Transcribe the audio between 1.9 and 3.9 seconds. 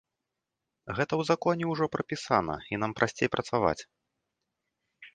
прапісана, і нам прасцей працаваць.